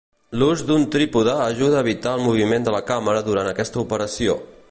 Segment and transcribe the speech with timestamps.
[0.43, 4.39] L'ús d'un trípode ajuda a evitar el moviment de la càmera durant aquesta operació.